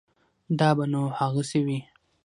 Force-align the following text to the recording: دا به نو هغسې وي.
دا 0.59 0.69
به 0.77 0.85
نو 0.91 1.01
هغسې 1.17 1.59
وي. 1.65 1.79